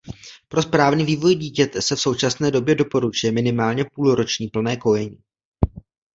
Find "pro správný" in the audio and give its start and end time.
0.47-1.05